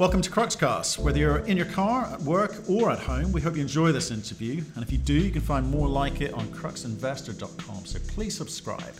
Welcome 0.00 0.22
to 0.22 0.30
Cruxcast. 0.30 0.98
Whether 0.98 1.18
you're 1.18 1.38
in 1.40 1.58
your 1.58 1.66
car, 1.66 2.06
at 2.06 2.22
work, 2.22 2.62
or 2.70 2.90
at 2.90 3.00
home, 3.00 3.32
we 3.32 3.42
hope 3.42 3.54
you 3.54 3.60
enjoy 3.60 3.92
this 3.92 4.10
interview. 4.10 4.64
And 4.74 4.82
if 4.82 4.90
you 4.90 4.96
do, 4.96 5.12
you 5.12 5.30
can 5.30 5.42
find 5.42 5.70
more 5.70 5.86
like 5.86 6.22
it 6.22 6.32
on 6.32 6.46
cruxinvestor.com. 6.46 7.84
So 7.84 7.98
please 8.08 8.34
subscribe. 8.34 8.94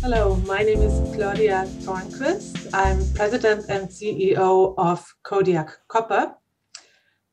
Hello, 0.00 0.36
my 0.46 0.62
name 0.62 0.80
is 0.80 1.14
Claudia 1.14 1.66
Tornquist. 1.82 2.70
I'm 2.72 3.04
president 3.12 3.66
and 3.68 3.90
CEO 3.90 4.72
of 4.78 5.04
Kodiak 5.22 5.80
Copper. 5.88 6.34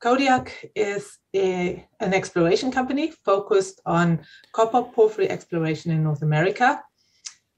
Kodiak 0.02 0.70
is 0.76 1.20
a, 1.34 1.88
an 2.02 2.14
exploration 2.14 2.70
company 2.70 3.14
focused 3.24 3.80
on 3.86 4.26
copper 4.52 4.82
porphyry 4.82 5.30
exploration 5.30 5.90
in 5.90 6.04
North 6.04 6.22
America. 6.22 6.84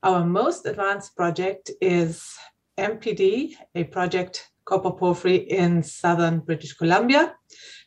Our 0.03 0.23
most 0.23 0.67
advanced 0.67 1.15
project 1.15 1.71
is 1.81 2.31
MPD, 2.77 3.55
a 3.73 3.85
project 3.85 4.51
copper 4.65 4.91
porphyry 4.91 5.37
in 5.37 5.83
southern 5.83 6.39
British 6.39 6.73
Columbia, 6.73 7.35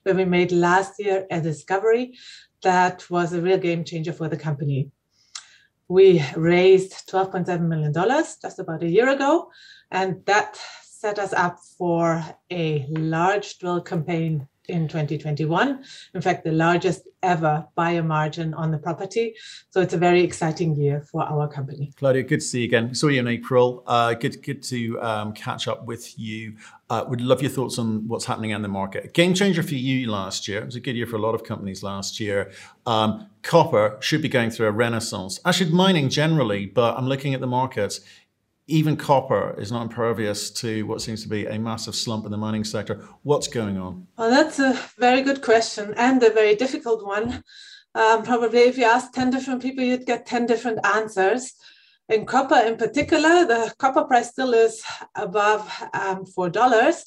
where 0.02 0.14
we 0.14 0.24
made 0.24 0.52
last 0.52 0.94
year 0.98 1.26
a 1.30 1.40
discovery 1.40 2.16
that 2.62 3.08
was 3.10 3.32
a 3.32 3.42
real 3.42 3.58
game 3.58 3.84
changer 3.84 4.12
for 4.12 4.28
the 4.28 4.36
company. 4.36 4.90
We 5.88 6.24
raised 6.36 7.08
$12.7 7.10 7.60
million 7.60 7.92
just 7.92 8.58
about 8.58 8.82
a 8.82 8.88
year 8.88 9.08
ago, 9.08 9.50
and 9.90 10.24
that 10.26 10.58
set 10.82 11.18
us 11.18 11.32
up 11.32 11.58
for 11.78 12.24
a 12.50 12.86
large 12.90 13.58
drill 13.58 13.80
campaign 13.80 14.48
in 14.68 14.88
2021. 14.88 15.84
In 16.14 16.20
fact, 16.20 16.44
the 16.44 16.52
largest 16.52 17.08
ever 17.22 17.66
buyer 17.74 18.02
margin 18.02 18.54
on 18.54 18.70
the 18.70 18.78
property. 18.78 19.34
So 19.70 19.80
it's 19.80 19.94
a 19.94 19.98
very 19.98 20.22
exciting 20.22 20.76
year 20.76 21.02
for 21.10 21.24
our 21.24 21.48
company. 21.48 21.92
Claudia, 21.96 22.22
good 22.22 22.40
to 22.40 22.46
see 22.46 22.60
you 22.60 22.66
again. 22.66 22.94
Saw 22.94 23.08
you 23.08 23.20
in 23.20 23.28
April. 23.28 23.82
Uh, 23.86 24.14
good, 24.14 24.42
good 24.42 24.62
to 24.64 25.00
um, 25.02 25.32
catch 25.32 25.66
up 25.66 25.84
with 25.86 26.18
you. 26.18 26.56
Uh, 26.90 27.04
would 27.08 27.20
love 27.20 27.42
your 27.42 27.50
thoughts 27.50 27.78
on 27.78 28.06
what's 28.08 28.24
happening 28.24 28.50
in 28.50 28.62
the 28.62 28.68
market. 28.68 29.12
Game 29.14 29.34
changer 29.34 29.62
for 29.62 29.74
you 29.74 30.10
last 30.10 30.48
year. 30.48 30.60
It 30.60 30.66
was 30.66 30.76
a 30.76 30.80
good 30.80 30.96
year 30.96 31.06
for 31.06 31.16
a 31.16 31.20
lot 31.20 31.34
of 31.34 31.44
companies 31.44 31.82
last 31.82 32.20
year. 32.20 32.50
Um, 32.86 33.28
copper 33.42 33.98
should 34.00 34.22
be 34.22 34.28
going 34.28 34.50
through 34.50 34.68
a 34.68 34.72
renaissance. 34.72 35.40
Actually, 35.44 35.70
mining 35.72 36.08
generally, 36.08 36.66
but 36.66 36.96
I'm 36.96 37.06
looking 37.06 37.34
at 37.34 37.40
the 37.40 37.46
markets 37.46 38.00
even 38.68 38.96
copper 38.96 39.54
is 39.58 39.72
not 39.72 39.82
impervious 39.82 40.50
to 40.50 40.82
what 40.82 41.00
seems 41.00 41.22
to 41.22 41.28
be 41.28 41.46
a 41.46 41.58
massive 41.58 41.94
slump 41.94 42.26
in 42.26 42.30
the 42.30 42.36
mining 42.36 42.64
sector. 42.64 43.02
What's 43.22 43.48
going 43.48 43.78
on? 43.78 44.06
Well, 44.18 44.30
that's 44.30 44.58
a 44.58 44.78
very 44.98 45.22
good 45.22 45.42
question 45.42 45.94
and 45.96 46.22
a 46.22 46.30
very 46.30 46.54
difficult 46.54 47.04
one. 47.04 47.42
Um, 47.94 48.22
probably 48.22 48.60
if 48.60 48.76
you 48.76 48.84
ask 48.84 49.10
10 49.12 49.30
different 49.30 49.62
people, 49.62 49.82
you'd 49.82 50.04
get 50.04 50.26
10 50.26 50.44
different 50.44 50.84
answers. 50.84 51.54
In 52.10 52.26
copper, 52.26 52.56
in 52.56 52.76
particular, 52.76 53.46
the 53.46 53.72
copper 53.78 54.04
price 54.04 54.28
still 54.28 54.52
is 54.52 54.82
above 55.14 55.62
um, 55.94 56.26
$4, 56.26 57.02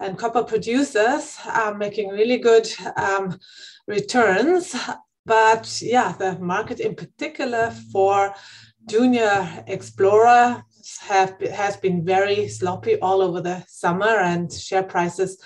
and 0.00 0.18
copper 0.18 0.42
producers 0.44 1.38
are 1.46 1.74
making 1.74 2.10
really 2.10 2.36
good 2.36 2.68
um, 2.96 3.38
returns. 3.86 4.76
But 5.24 5.80
yeah, 5.82 6.12
the 6.12 6.38
market 6.38 6.80
in 6.80 6.94
particular 6.94 7.70
for 7.90 8.34
junior 8.86 9.64
explorer 9.66 10.62
have 11.00 11.40
has 11.40 11.76
been 11.76 12.04
very 12.04 12.48
sloppy 12.48 12.98
all 13.00 13.22
over 13.22 13.40
the 13.40 13.64
summer, 13.68 14.18
and 14.18 14.52
share 14.52 14.82
prices 14.82 15.40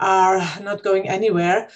are 0.00 0.40
not 0.60 0.82
going 0.82 1.08
anywhere. 1.08 1.68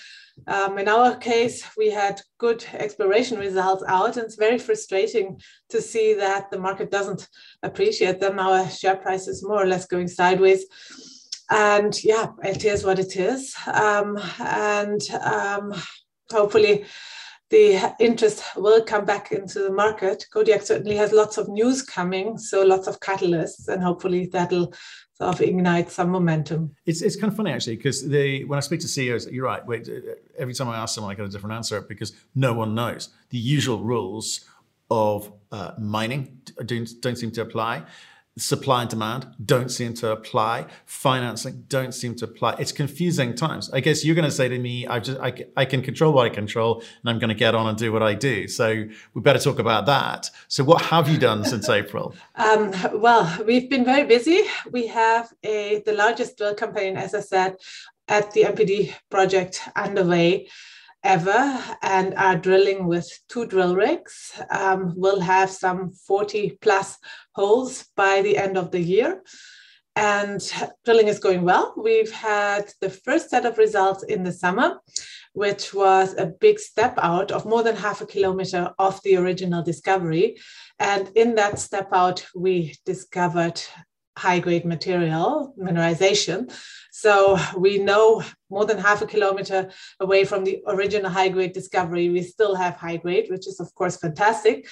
Um, 0.47 0.79
in 0.79 0.89
our 0.89 1.17
case, 1.17 1.65
we 1.77 1.91
had 1.91 2.21
good 2.39 2.65
exploration 2.73 3.39
results 3.39 3.83
out, 3.89 4.17
and 4.17 4.25
it's 4.25 4.37
very 4.37 4.59
frustrating 4.59 5.41
to 5.71 5.83
see 5.83 6.15
that 6.15 6.51
the 6.51 6.59
market 6.59 6.91
doesn't 6.91 7.29
appreciate 7.63 8.21
them. 8.21 8.39
Our 8.39 8.69
share 8.69 8.97
price 8.97 9.27
is 9.27 9.43
more 9.43 9.63
or 9.63 9.67
less 9.67 9.87
going 9.87 10.09
sideways. 10.09 10.65
And 11.51 11.93
yeah, 12.05 12.29
it 12.45 12.65
is 12.65 12.85
what 12.85 12.99
it 12.99 13.17
is. 13.17 13.55
Um, 13.67 14.19
and 14.39 15.01
um, 15.23 15.75
hopefully, 16.31 16.85
the 17.51 17.95
interest 17.99 18.43
will 18.57 18.83
come 18.83 19.05
back 19.05 19.33
into 19.33 19.61
the 19.61 19.73
market. 19.73 20.27
Kodiak 20.33 20.63
certainly 20.63 20.97
has 20.97 21.13
lots 21.13 21.39
of 21.39 21.49
news 21.49 21.83
coming, 21.83 22.39
so 22.39 22.63
lots 22.63 22.87
of 22.87 23.01
catalysts, 23.01 23.69
and 23.69 23.83
hopefully 23.83 24.27
that'll 24.27 24.73
sort 25.15 25.35
of 25.35 25.41
ignite 25.41 25.91
some 25.91 26.11
momentum. 26.11 26.75
It's, 26.87 27.03
it's 27.03 27.17
kind 27.17 27.31
of 27.31 27.37
funny 27.37 27.53
actually 27.53 27.77
because 27.77 28.07
the 28.09 28.45
when 28.45 28.57
I 28.57 28.61
speak 28.61 28.81
to 28.81 28.89
CEOs, 28.89 29.29
you're 29.29 29.45
right. 29.45 29.67
Wait, 29.67 29.89
every 30.39 30.55
time 30.55 30.69
I 30.69 30.77
ask 30.77 30.95
someone, 30.95 31.13
I 31.13 31.15
get 31.15 31.27
a 31.27 31.29
different 31.29 31.55
answer 31.55 31.81
because 31.81 32.13
no 32.35 32.53
one 32.53 32.75
knows 32.75 33.09
the 33.31 33.39
usual 33.39 33.83
rules 33.83 34.45
of 34.91 35.33
uh, 35.53 35.73
mining 35.79 36.41
don't, 36.65 36.89
don't 37.01 37.17
seem 37.17 37.31
to 37.33 37.43
apply 37.43 37.85
supply 38.39 38.83
and 38.83 38.91
demand 38.91 39.27
don't 39.45 39.71
seem 39.71 39.95
to 39.95 40.11
apply. 40.11 40.67
Financing 40.87 41.65
don't 41.69 41.93
seem 41.93 42.15
to 42.17 42.25
apply. 42.25 42.57
It's 42.59 42.73
confusing 42.73 43.35
times. 43.35 43.71
I 43.73 43.81
guess 43.81 44.05
you're 44.05 44.15
going 44.15 44.25
to 44.25 44.31
say 44.31 44.49
to 44.49 44.59
me 44.59 44.87
i 44.87 44.99
just 45.01 45.21
I, 45.21 45.33
I 45.57 45.65
can 45.65 45.83
control 45.83 46.13
what 46.13 46.27
i 46.27 46.29
control 46.31 46.81
and 46.81 47.11
i'm 47.11 47.19
going 47.19 47.29
to 47.29 47.35
get 47.35 47.55
on 47.55 47.67
and 47.69 47.77
do 47.77 47.93
what 47.93 48.03
i 48.03 48.15
do. 48.15 48.49
So 48.49 48.85
we 49.15 49.21
better 49.21 49.39
talk 49.39 49.59
about 49.59 49.87
that. 49.87 50.31
So 50.49 50.65
what 50.65 50.83
have 50.83 51.09
you 51.09 51.19
done 51.19 51.45
since 51.45 51.69
april? 51.81 52.15
Um, 52.37 52.73
well 52.95 53.45
we've 53.45 53.69
been 53.69 53.85
very 53.85 54.07
busy. 54.07 54.43
We 54.71 54.87
have 54.89 55.33
a 55.43 55.83
the 55.85 55.93
largest 55.93 56.37
drill 56.37 56.55
campaign 56.55 56.97
as 56.97 57.15
i 57.15 57.21
said 57.21 57.57
at 58.09 58.31
the 58.33 58.43
mpd 58.43 58.95
project 59.11 59.61
underway 59.77 60.49
ever 61.09 61.59
and 61.81 62.15
are 62.17 62.37
drilling 62.37 62.87
with 62.87 63.09
two 63.31 63.47
drill 63.47 63.75
rigs. 63.75 64.39
Um, 64.51 64.93
we'll 64.95 65.21
have 65.21 65.51
some 65.51 65.91
40 65.91 66.59
plus 66.61 66.99
holes 67.35 67.87
by 67.97 68.21
the 68.21 68.37
end 68.37 68.59
of 68.59 68.71
the 68.71 68.81
year. 68.81 69.23
And 69.97 70.39
drilling 70.85 71.09
is 71.09 71.19
going 71.19 71.43
well. 71.43 71.73
We've 71.79 72.13
had 72.13 72.71
the 72.83 72.91
first 72.91 73.31
set 73.31 73.47
of 73.47 73.57
results 73.57 74.05
in 74.05 74.23
the 74.23 74.33
summer, 74.33 74.81
which 75.33 75.73
was 75.73 76.15
a 76.15 76.27
big 76.27 76.59
step 76.59 76.99
out 76.99 77.33
of 77.33 77.47
more 77.47 77.63
than 77.63 77.75
half 77.75 78.03
a 78.03 78.07
kilometer 78.07 78.71
of 78.79 79.01
the 79.03 79.17
original 79.17 79.63
discovery. 79.63 80.37
And 80.79 81.11
in 81.15 81.35
that 81.37 81.59
step 81.59 81.89
out, 81.93 82.25
we 82.37 82.75
discovered 82.85 83.61
high 84.19 84.41
grade 84.41 84.65
material, 84.65 85.55
mineralization. 85.59 86.53
So 86.91 87.39
we 87.57 87.79
know 87.79 88.23
more 88.51 88.67
than 88.67 88.79
half 88.79 89.03
a 89.03 89.07
kilometer 89.07 89.71
away 90.01 90.25
from 90.25 90.45
the 90.45 90.61
original 90.67 91.11
high 91.11 91.29
grade 91.29 91.53
discovery, 91.53 92.11
we 92.11 92.23
still 92.23 92.55
have 92.57 92.75
high 92.75 92.97
grade, 92.97 93.27
which 93.31 93.47
is, 93.47 93.61
of 93.61 93.73
course, 93.75 93.97
fantastic. 93.97 94.67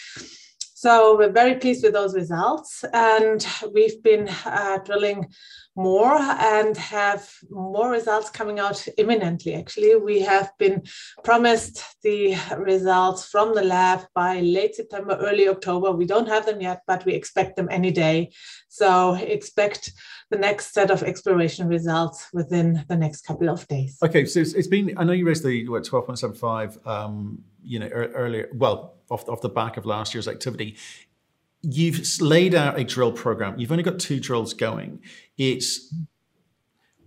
So 0.86 1.18
we're 1.18 1.32
very 1.32 1.56
pleased 1.56 1.82
with 1.82 1.94
those 1.94 2.14
results. 2.14 2.84
And 2.92 3.44
we've 3.74 4.00
been 4.04 4.28
uh, 4.44 4.78
drilling 4.84 5.26
more 5.74 6.14
and 6.14 6.76
have 6.76 7.28
more 7.50 7.90
results 7.90 8.30
coming 8.30 8.60
out 8.60 8.86
imminently. 8.96 9.54
Actually, 9.54 9.96
we 9.96 10.20
have 10.20 10.52
been 10.60 10.84
promised 11.24 11.82
the 12.04 12.36
results 12.56 13.26
from 13.26 13.52
the 13.52 13.64
lab 13.64 14.02
by 14.14 14.38
late 14.38 14.76
September, 14.76 15.18
early 15.20 15.48
October. 15.48 15.90
We 15.90 16.06
don't 16.06 16.28
have 16.28 16.46
them 16.46 16.60
yet, 16.60 16.82
but 16.86 17.04
we 17.04 17.14
expect 17.14 17.56
them 17.56 17.66
any 17.68 17.90
day. 17.90 18.30
So 18.68 19.14
expect 19.14 19.90
the 20.30 20.38
next 20.38 20.72
set 20.72 20.92
of 20.92 21.02
exploration 21.02 21.66
results 21.66 22.28
within 22.32 22.84
the 22.88 22.96
next 22.96 23.26
couple 23.26 23.50
of 23.50 23.66
days. 23.66 23.98
Okay, 24.04 24.24
so 24.24 24.38
it's, 24.38 24.52
it's 24.52 24.68
been, 24.68 24.96
I 24.96 25.02
know 25.02 25.14
you 25.14 25.26
raised 25.26 25.44
the 25.44 25.68
what, 25.68 25.82
12.75, 25.82 26.86
um, 26.86 27.42
you 27.66 27.78
know, 27.78 27.88
earlier, 27.88 28.48
well, 28.54 28.94
off, 29.10 29.28
off 29.28 29.40
the 29.40 29.48
back 29.48 29.76
of 29.76 29.86
last 29.86 30.14
year's 30.14 30.28
activity. 30.28 30.76
You've 31.62 32.00
laid 32.20 32.54
out 32.54 32.78
a 32.78 32.84
drill 32.84 33.12
program. 33.12 33.58
You've 33.58 33.72
only 33.72 33.82
got 33.82 33.98
two 33.98 34.20
drills 34.20 34.54
going. 34.54 35.00
It's 35.36 35.92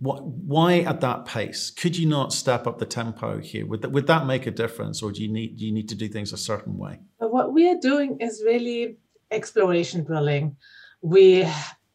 why 0.01 0.79
at 0.79 1.01
that 1.01 1.25
pace? 1.25 1.69
Could 1.71 1.97
you 1.97 2.07
not 2.07 2.31
step 2.31 2.67
up 2.67 2.79
the 2.79 2.85
tempo 2.85 3.39
here? 3.39 3.65
Would 3.65 3.81
that, 3.81 3.91
would 3.91 4.07
that 4.07 4.25
make 4.25 4.47
a 4.47 4.51
difference, 4.51 5.01
or 5.01 5.11
do 5.11 5.21
you 5.21 5.27
need 5.27 5.57
do 5.57 5.65
you 5.65 5.73
need 5.73 5.89
to 5.89 5.95
do 5.95 6.07
things 6.07 6.31
a 6.31 6.37
certain 6.37 6.77
way? 6.77 6.99
What 7.17 7.53
we 7.53 7.69
are 7.69 7.77
doing 7.81 8.17
is 8.21 8.41
really 8.45 8.97
exploration 9.29 10.05
drilling. 10.05 10.55
We 11.01 11.45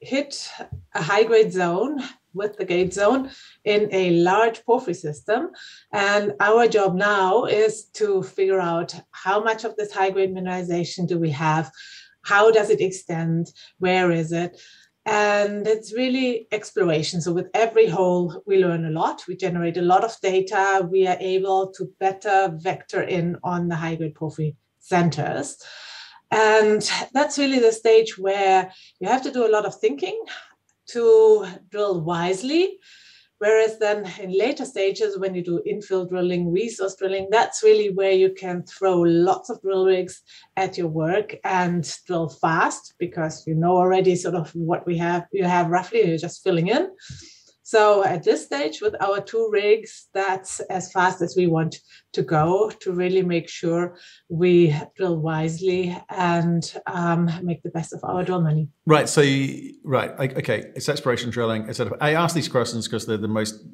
hit 0.00 0.50
a 0.94 1.02
high 1.02 1.24
grade 1.24 1.52
zone 1.52 2.02
with 2.34 2.56
the 2.56 2.64
gate 2.64 2.92
zone 2.92 3.30
in 3.64 3.88
a 3.92 4.10
large 4.10 4.64
porphyry 4.64 4.94
system. 4.94 5.50
And 5.92 6.34
our 6.40 6.66
job 6.68 6.94
now 6.94 7.44
is 7.44 7.84
to 7.94 8.22
figure 8.22 8.60
out 8.60 8.94
how 9.12 9.42
much 9.42 9.64
of 9.64 9.76
this 9.76 9.92
high 9.92 10.10
grade 10.10 10.34
mineralization 10.34 11.06
do 11.06 11.18
we 11.18 11.30
have? 11.30 11.70
How 12.22 12.50
does 12.50 12.70
it 12.70 12.80
extend? 12.80 13.52
Where 13.78 14.10
is 14.10 14.32
it? 14.32 14.60
And 15.06 15.66
it's 15.66 15.92
really 15.92 16.48
exploration. 16.50 17.20
So, 17.20 17.32
with 17.32 17.48
every 17.52 17.86
hole, 17.86 18.42
we 18.46 18.64
learn 18.64 18.86
a 18.86 18.90
lot. 18.90 19.24
We 19.28 19.36
generate 19.36 19.76
a 19.76 19.82
lot 19.82 20.02
of 20.02 20.18
data. 20.22 20.88
We 20.90 21.06
are 21.06 21.18
able 21.20 21.72
to 21.72 21.92
better 22.00 22.50
vector 22.54 23.02
in 23.02 23.36
on 23.44 23.68
the 23.68 23.76
high 23.76 23.96
grade 23.96 24.14
porphyry 24.14 24.56
centers. 24.78 25.58
And 26.30 26.90
that's 27.12 27.38
really 27.38 27.58
the 27.58 27.72
stage 27.72 28.18
where 28.18 28.72
you 28.98 29.08
have 29.08 29.22
to 29.22 29.30
do 29.30 29.46
a 29.46 29.52
lot 29.52 29.66
of 29.66 29.78
thinking 29.78 30.24
to 30.88 31.46
drill 31.70 32.00
wisely. 32.02 32.78
Whereas 33.38 33.78
then 33.78 34.10
in 34.20 34.30
later 34.30 34.64
stages, 34.64 35.18
when 35.18 35.34
you 35.34 35.42
do 35.42 35.60
infill 35.68 36.08
drilling, 36.08 36.52
resource 36.52 36.96
drilling, 36.96 37.28
that's 37.30 37.62
really 37.62 37.90
where 37.90 38.12
you 38.12 38.32
can 38.32 38.62
throw 38.62 39.00
lots 39.00 39.50
of 39.50 39.60
drill 39.60 39.84
rigs 39.84 40.22
at 40.56 40.78
your 40.78 40.88
work 40.88 41.36
and 41.44 41.84
drill 42.06 42.28
fast 42.28 42.94
because 42.98 43.46
you 43.46 43.54
know 43.54 43.76
already 43.76 44.16
sort 44.16 44.36
of 44.36 44.50
what 44.54 44.86
we 44.86 44.96
have, 44.98 45.26
you 45.32 45.44
have 45.44 45.68
roughly, 45.68 46.06
you're 46.06 46.16
just 46.16 46.42
filling 46.42 46.68
in. 46.68 46.88
So 47.66 48.04
at 48.04 48.22
this 48.22 48.44
stage, 48.44 48.82
with 48.82 48.94
our 49.00 49.22
two 49.22 49.48
rigs, 49.50 50.08
that's 50.12 50.60
as 50.60 50.92
fast 50.92 51.22
as 51.22 51.34
we 51.34 51.46
want 51.46 51.76
to 52.12 52.22
go 52.22 52.70
to 52.80 52.92
really 52.92 53.22
make 53.22 53.48
sure 53.48 53.96
we 54.28 54.76
drill 54.96 55.16
wisely 55.16 55.96
and 56.10 56.62
um, 56.86 57.30
make 57.42 57.62
the 57.62 57.70
best 57.70 57.94
of 57.94 58.04
our 58.04 58.22
drill 58.22 58.42
money. 58.42 58.68
Right. 58.84 59.08
So, 59.08 59.22
right. 59.82 60.10
Okay. 60.36 60.72
It's 60.76 60.90
exploration 60.90 61.30
drilling. 61.30 61.66
It's, 61.66 61.80
I 61.80 62.12
ask 62.12 62.34
these 62.34 62.48
questions 62.48 62.86
because 62.86 63.06
they're 63.06 63.16
the 63.16 63.28
most 63.28 63.64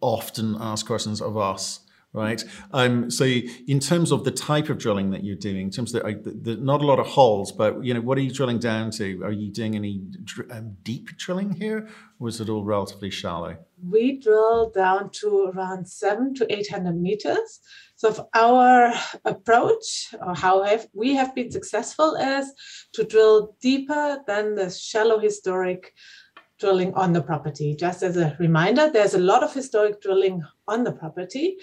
often 0.00 0.56
asked 0.60 0.86
questions 0.86 1.20
of 1.20 1.36
us 1.36 1.80
right? 2.12 2.42
Um, 2.72 3.10
so 3.10 3.24
in 3.24 3.80
terms 3.80 4.10
of 4.10 4.24
the 4.24 4.30
type 4.30 4.68
of 4.68 4.78
drilling 4.78 5.10
that 5.10 5.22
you're 5.22 5.36
doing, 5.36 5.62
in 5.62 5.70
terms 5.70 5.94
of 5.94 6.02
the, 6.02 6.12
the, 6.14 6.54
the, 6.54 6.56
not 6.56 6.82
a 6.82 6.86
lot 6.86 6.98
of 6.98 7.06
holes, 7.06 7.52
but 7.52 7.84
you 7.84 7.94
know, 7.94 8.00
what 8.00 8.18
are 8.18 8.20
you 8.20 8.32
drilling 8.32 8.58
down 8.58 8.90
to? 8.92 9.22
Are 9.22 9.32
you 9.32 9.50
doing 9.52 9.76
any 9.76 10.02
um, 10.50 10.76
deep 10.82 11.16
drilling 11.16 11.52
here, 11.52 11.88
or 12.18 12.28
is 12.28 12.40
it 12.40 12.48
all 12.48 12.64
relatively 12.64 13.10
shallow? 13.10 13.56
We 13.88 14.18
drill 14.18 14.70
down 14.70 15.10
to 15.20 15.52
around 15.54 15.88
seven 15.88 16.34
to 16.34 16.52
eight 16.52 16.70
hundred 16.70 17.00
meters. 17.00 17.60
So 17.96 18.28
our 18.34 18.92
approach, 19.26 20.14
or 20.26 20.34
how 20.34 20.62
have, 20.62 20.88
we 20.94 21.14
have 21.16 21.34
been 21.34 21.50
successful, 21.50 22.14
is 22.16 22.50
to 22.94 23.04
drill 23.04 23.56
deeper 23.60 24.18
than 24.26 24.54
the 24.54 24.70
shallow 24.70 25.18
historic 25.18 25.92
drilling 26.60 26.94
on 26.94 27.12
the 27.12 27.22
property. 27.22 27.74
Just 27.74 28.02
as 28.02 28.16
a 28.16 28.36
reminder, 28.38 28.90
there's 28.90 29.14
a 29.14 29.18
lot 29.18 29.42
of 29.42 29.52
historic 29.52 30.00
drilling 30.00 30.42
on 30.68 30.84
the 30.84 30.92
property, 30.92 31.56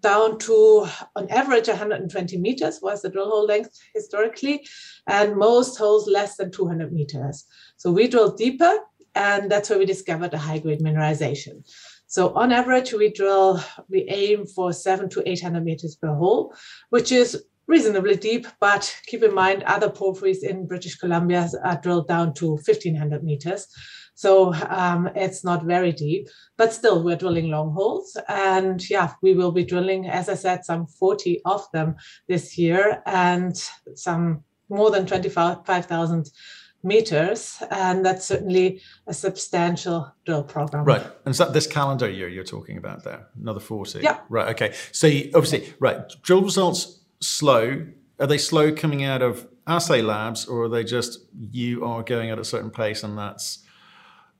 down 0.00 0.38
to 0.38 0.86
on 1.14 1.28
average 1.28 1.68
120 1.68 2.38
meters 2.38 2.80
was 2.82 3.02
the 3.02 3.10
drill 3.10 3.28
hole 3.28 3.46
length 3.46 3.78
historically, 3.94 4.66
and 5.06 5.36
most 5.36 5.76
holes 5.76 6.08
less 6.08 6.36
than 6.36 6.50
200 6.50 6.92
meters. 6.92 7.44
So 7.76 7.92
we 7.92 8.08
drilled 8.08 8.38
deeper, 8.38 8.78
and 9.14 9.50
that's 9.50 9.70
where 9.70 9.78
we 9.78 9.86
discovered 9.86 10.34
a 10.34 10.38
high 10.38 10.58
grade 10.58 10.80
mineralization. 10.80 11.62
So 12.06 12.34
on 12.34 12.50
average, 12.50 12.92
we 12.92 13.12
drill, 13.12 13.62
we 13.88 14.06
aim 14.08 14.46
for 14.46 14.72
seven 14.72 15.08
to 15.10 15.28
800 15.28 15.62
meters 15.62 15.96
per 15.96 16.12
hole, 16.14 16.54
which 16.88 17.12
is 17.12 17.44
reasonably 17.66 18.16
deep, 18.16 18.48
but 18.58 18.92
keep 19.06 19.22
in 19.22 19.32
mind 19.32 19.62
other 19.62 19.88
porphyries 19.88 20.42
in 20.42 20.66
British 20.66 20.96
Columbia 20.96 21.48
are 21.62 21.80
drilled 21.80 22.08
down 22.08 22.34
to 22.34 22.54
1500 22.54 23.22
meters. 23.22 23.68
So 24.20 24.52
um, 24.68 25.08
it's 25.16 25.44
not 25.44 25.64
very 25.64 25.92
deep, 25.92 26.28
but 26.58 26.74
still 26.74 27.02
we're 27.02 27.16
drilling 27.16 27.48
long 27.48 27.72
holes. 27.72 28.18
And 28.28 28.78
yeah, 28.90 29.14
we 29.22 29.32
will 29.32 29.50
be 29.50 29.64
drilling, 29.64 30.10
as 30.10 30.28
I 30.28 30.34
said, 30.34 30.62
some 30.62 30.86
40 30.86 31.40
of 31.46 31.66
them 31.72 31.96
this 32.28 32.58
year 32.58 33.02
and 33.06 33.56
some 33.94 34.44
more 34.68 34.90
than 34.90 35.06
25,000 35.06 36.30
meters. 36.82 37.62
And 37.70 38.04
that's 38.04 38.26
certainly 38.26 38.82
a 39.06 39.14
substantial 39.14 40.14
drill 40.26 40.44
program. 40.44 40.84
Right. 40.84 41.02
And 41.24 41.32
is 41.32 41.38
that 41.38 41.54
this 41.54 41.66
calendar 41.66 42.10
year 42.10 42.28
you're 42.28 42.44
talking 42.44 42.76
about 42.76 43.04
there? 43.04 43.26
Another 43.40 43.58
40? 43.58 44.00
Yeah. 44.00 44.18
Right. 44.28 44.48
Okay. 44.50 44.74
So 44.92 45.08
obviously, 45.34 45.72
right, 45.80 45.96
drill 46.20 46.42
results 46.42 47.00
slow. 47.20 47.86
Are 48.18 48.26
they 48.26 48.36
slow 48.36 48.70
coming 48.70 49.02
out 49.02 49.22
of 49.22 49.48
assay 49.66 50.02
labs 50.02 50.44
or 50.44 50.64
are 50.64 50.68
they 50.68 50.84
just 50.84 51.20
you 51.50 51.86
are 51.86 52.02
going 52.02 52.28
at 52.28 52.38
a 52.38 52.44
certain 52.44 52.70
pace 52.70 53.02
and 53.02 53.16
that's 53.16 53.64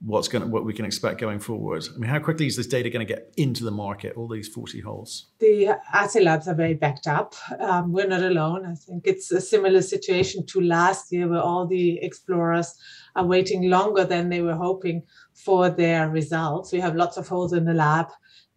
what's 0.03 0.27
going 0.27 0.41
to, 0.41 0.47
what 0.47 0.65
we 0.65 0.73
can 0.73 0.85
expect 0.85 1.19
going 1.19 1.39
forward? 1.39 1.87
I 1.93 1.97
mean, 1.97 2.09
how 2.09 2.19
quickly 2.19 2.47
is 2.47 2.55
this 2.55 2.67
data 2.67 2.89
going 2.89 3.05
to 3.05 3.13
get 3.13 3.33
into 3.37 3.63
the 3.63 3.71
market? 3.71 4.15
All 4.15 4.27
these 4.27 4.47
forty 4.47 4.79
holes. 4.79 5.27
The 5.39 5.77
assay 5.93 6.23
labs 6.23 6.47
are 6.47 6.55
very 6.55 6.73
backed 6.73 7.07
up. 7.07 7.35
Um, 7.59 7.93
we're 7.93 8.07
not 8.07 8.23
alone. 8.23 8.65
I 8.65 8.75
think 8.75 9.05
it's 9.05 9.31
a 9.31 9.41
similar 9.41 9.81
situation 9.81 10.45
to 10.47 10.61
last 10.61 11.11
year, 11.11 11.27
where 11.27 11.41
all 11.41 11.67
the 11.67 11.99
explorers 12.01 12.73
are 13.15 13.25
waiting 13.25 13.69
longer 13.69 14.05
than 14.05 14.29
they 14.29 14.41
were 14.41 14.55
hoping 14.55 15.03
for 15.33 15.69
their 15.69 16.09
results. 16.09 16.71
We 16.71 16.79
have 16.79 16.95
lots 16.95 17.17
of 17.17 17.27
holes 17.27 17.53
in 17.53 17.65
the 17.65 17.73
lab. 17.73 18.07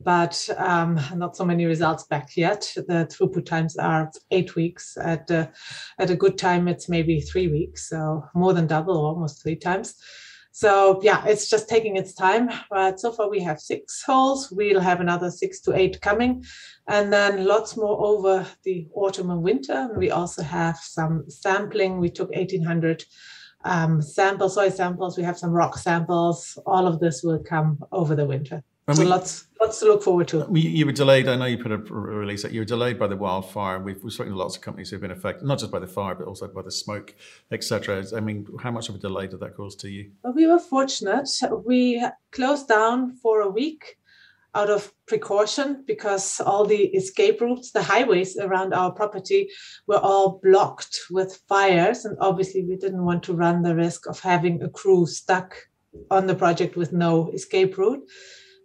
But 0.01 0.51
um, 0.59 1.01
not 1.15 1.37
so 1.37 1.45
many 1.45 1.67
results 1.67 2.05
back 2.05 2.37
yet. 2.37 2.71
The 2.75 3.07
throughput 3.07 3.47
times 3.47 3.77
are 3.77 4.11
eight 4.33 4.57
weeks. 4.57 4.97
At 5.01 5.31
a, 5.31 5.51
at 5.99 6.11
a 6.11 6.17
good 6.17 6.37
time, 6.37 6.67
it's 6.67 6.89
maybe 6.89 7.21
three 7.21 7.47
weeks, 7.47 7.89
so 7.89 8.25
more 8.35 8.53
than 8.53 8.67
double, 8.67 8.97
almost 9.07 9.41
three 9.41 9.57
times. 9.57 9.95
So 10.57 11.01
yeah, 11.03 11.27
it's 11.27 11.51
just 11.51 11.69
taking 11.69 11.97
its 11.97 12.15
time. 12.15 12.49
But 12.71 13.01
so 13.01 13.11
far 13.11 13.29
we 13.29 13.41
have 13.41 13.59
six 13.59 14.05
holes. 14.05 14.53
We'll 14.53 14.79
have 14.79 15.01
another 15.01 15.29
six 15.29 15.61
to 15.63 15.75
eight 15.75 16.01
coming, 16.01 16.45
and 16.87 17.13
then 17.13 17.45
lots 17.45 17.77
more 17.77 18.01
over 18.07 18.47
the 18.63 18.87
autumn 18.95 19.31
and 19.31 19.43
winter. 19.43 19.89
We 19.97 20.13
also 20.13 20.45
have 20.45 20.77
some 20.77 21.25
sampling. 21.29 21.99
We 21.99 22.09
took 22.09 22.31
1,800 22.31 23.05
um, 23.65 24.01
samples, 24.01 24.55
soil 24.55 24.71
samples. 24.71 25.17
We 25.17 25.25
have 25.25 25.37
some 25.37 25.51
rock 25.51 25.77
samples. 25.77 26.57
All 26.67 26.87
of 26.87 27.01
this 27.01 27.25
will 27.25 27.43
come 27.43 27.83
over 27.91 28.15
the 28.15 28.25
winter. 28.25 28.63
So 28.93 29.03
we, 29.03 29.09
lots, 29.09 29.47
lots 29.59 29.81
to 29.81 29.87
look 29.87 30.03
forward 30.03 30.29
to. 30.29 30.47
You 30.53 30.85
were 30.85 30.93
delayed. 30.93 31.27
I 31.27 31.37
know 31.37 31.47
you 31.47 31.57
put 31.57 31.73
a 31.73 31.79
release 31.79 32.43
that 32.43 32.53
you 32.53 32.61
were 32.61 32.67
delayed 32.67 32.99
by 32.99 33.07
the 33.07 33.17
wildfire. 33.17 33.79
We've, 33.81 34.03
we've 34.05 34.13
spoken 34.13 34.33
to 34.33 34.39
lots 34.39 34.57
of 34.57 34.63
companies 34.63 34.91
who've 34.91 35.01
been 35.01 35.11
affected, 35.11 35.47
not 35.47 35.59
just 35.59 35.73
by 35.73 35.79
the 35.79 35.87
fire, 35.87 36.15
but 36.15 36.27
also 36.27 36.49
by 36.49 36.61
the 36.61 36.71
smoke, 36.71 37.15
etc. 37.51 38.05
I 38.15 38.21
mean, 38.21 38.47
how 38.61 38.71
much 38.71 38.91
of 38.91 38.95
a 38.97 38.99
delay 38.99 39.27
did 39.27 39.41
that 39.41 39.57
cause 39.57 39.75
to 39.77 39.89
you? 39.89 40.11
Well, 40.23 40.35
we 40.35 40.47
were 40.47 40.59
fortunate. 40.59 41.31
We 41.65 42.07
closed 42.31 42.69
down 42.69 43.17
for 43.17 43.41
a 43.41 43.49
week 43.49 43.97
out 44.55 44.69
of 44.69 44.93
precaution 45.07 45.83
because 45.87 46.39
all 46.41 46.67
the 46.67 46.85
escape 46.95 47.41
routes, 47.41 47.73
the 47.73 47.83
highways 47.83 48.37
around 48.37 48.75
our 48.75 48.93
property 48.93 49.49
were 49.87 49.99
all 49.99 50.41
blocked 50.43 51.01
with 51.11 51.41
fires. 51.49 52.05
And 52.05 52.19
obviously, 52.21 52.65
we 52.65 52.77
didn't 52.77 53.05
want 53.05 53.23
to 53.25 53.33
run 53.33 53.63
the 53.63 53.75
risk 53.75 54.07
of 54.07 54.21
having 54.21 54.63
a 54.63 54.69
crew 54.69 55.07
stuck 55.07 55.57
on 56.11 56.27
the 56.27 56.35
project 56.35 56.77
with 56.77 56.93
no 56.93 57.31
escape 57.31 57.79
route. 57.79 58.03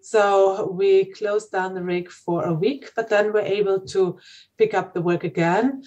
So 0.01 0.71
we 0.71 1.05
closed 1.05 1.51
down 1.51 1.73
the 1.73 1.83
rig 1.83 2.09
for 2.09 2.45
a 2.45 2.53
week, 2.53 2.91
but 2.95 3.09
then 3.09 3.33
we're 3.33 3.41
able 3.41 3.81
to 3.87 4.17
pick 4.57 4.73
up 4.73 4.93
the 4.93 5.01
work 5.01 5.23
again. 5.23 5.83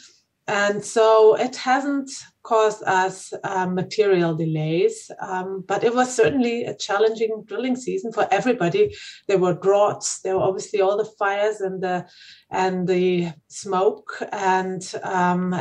And 0.48 0.84
so 0.84 1.36
it 1.36 1.54
hasn't 1.54 2.10
caused 2.42 2.82
us 2.82 3.32
uh, 3.44 3.66
material 3.66 4.34
delays, 4.34 5.08
um, 5.20 5.64
but 5.68 5.84
it 5.84 5.94
was 5.94 6.12
certainly 6.12 6.64
a 6.64 6.74
challenging 6.74 7.44
drilling 7.46 7.76
season 7.76 8.12
for 8.12 8.26
everybody. 8.32 8.92
There 9.28 9.38
were 9.38 9.54
droughts, 9.54 10.20
there 10.22 10.36
were 10.36 10.42
obviously 10.42 10.80
all 10.80 10.96
the 10.96 11.10
fires 11.16 11.60
and 11.60 11.80
the 11.80 12.06
and 12.50 12.88
the 12.88 13.32
smoke. 13.46 14.20
And 14.32 14.82
um, 15.04 15.54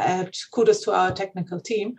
kudos 0.52 0.82
to 0.86 0.94
our 0.94 1.12
technical 1.12 1.60
team 1.60 1.96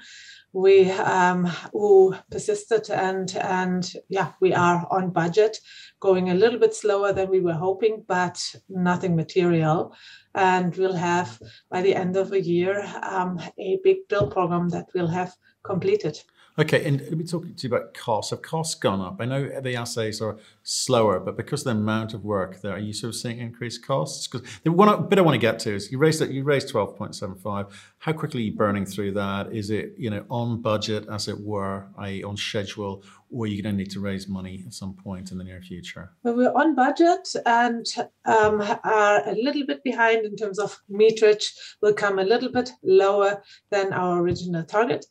we 0.53 0.91
um, 0.91 1.47
who 1.73 2.15
persisted 2.31 2.91
and 2.91 3.37
and 3.37 3.93
yeah 4.09 4.33
we 4.41 4.53
are 4.53 4.87
on 4.91 5.11
budget 5.11 5.59
going 6.01 6.31
a 6.31 6.35
little 6.35 6.59
bit 6.59 6.75
slower 6.75 7.13
than 7.13 7.31
we 7.31 7.41
were 7.41 7.55
hoping 7.55 8.05
but 8.07 8.39
nothing 8.69 9.17
material. 9.17 9.95
And 10.35 10.75
we'll 10.77 10.95
have 10.95 11.41
by 11.71 11.83
the 11.83 11.95
end 11.95 12.17
of 12.17 12.31
the 12.31 12.41
year 12.41 12.85
um, 13.03 13.39
a 13.59 13.79
big 13.85 14.09
drill 14.09 14.31
program 14.31 14.69
that 14.71 14.89
we'll 14.95 15.09
have 15.09 15.33
completed 15.63 16.19
Okay, 16.59 16.85
and 16.85 17.01
let 17.01 17.17
me 17.17 17.25
talk 17.25 17.45
to 17.45 17.67
you 17.67 17.75
about 17.75 17.95
costs. 17.95 18.31
Have 18.31 18.43
costs 18.43 18.75
gone 18.75 19.01
up? 19.01 19.17
I 19.21 19.25
know 19.25 19.61
the 19.63 19.75
assays 19.75 20.21
are 20.21 20.37
slower, 20.63 21.19
but 21.19 21.35
because 21.35 21.63
of 21.63 21.65
the 21.65 21.71
amount 21.71 22.13
of 22.13 22.25
work 22.25 22.61
there, 22.61 22.73
are 22.73 22.79
you 22.79 22.93
sort 22.93 23.09
of 23.09 23.17
seeing 23.17 23.39
increased 23.39 23.87
costs? 23.87 24.27
Because 24.27 24.47
the 24.63 24.71
one 24.71 25.09
bit 25.09 25.19
I 25.19 25.23
want 25.23 25.35
to 25.35 25.39
get 25.39 25.59
to 25.61 25.75
is 25.75 25.91
you 25.91 25.97
raised. 25.97 26.21
You 26.21 26.45
raised 26.45 26.69
twelve 26.69 26.95
point 26.95 27.15
seven 27.15 27.37
five. 27.37 27.67
How 27.99 28.13
quickly 28.13 28.43
are 28.43 28.45
you 28.45 28.53
burning 28.53 28.85
through 28.85 29.13
that? 29.13 29.51
Is 29.51 29.71
it 29.71 29.95
you 29.97 30.11
know 30.11 30.27
on 30.29 30.61
budget, 30.61 31.07
as 31.11 31.27
it 31.27 31.41
were, 31.41 31.87
i.e., 31.99 32.23
on 32.23 32.37
schedule, 32.37 33.03
or 33.31 33.45
are 33.45 33.49
you 33.49 33.63
going 33.63 33.75
to 33.75 33.79
need 33.79 33.91
to 33.93 34.01
raise 34.01 34.29
money 34.29 34.63
at 34.67 34.75
some 34.75 34.93
point 34.93 35.33
in 35.33 35.39
the 35.39 35.45
near 35.45 35.63
future? 35.63 36.13
Well, 36.23 36.37
we're 36.37 36.53
on 36.53 36.75
budget 36.75 37.29
and 37.47 37.87
um, 38.27 38.61
are 38.85 39.27
a 39.27 39.35
little 39.43 39.65
bit 39.67 39.83
behind 39.83 40.27
in 40.27 40.37
terms 40.37 40.59
of 40.59 40.79
meterage. 40.91 41.47
Will 41.81 41.95
come 41.95 42.19
a 42.19 42.25
little 42.25 42.53
bit 42.53 42.73
lower 42.83 43.43
than 43.71 43.95
our 43.95 44.21
original 44.21 44.65
target. 44.65 45.07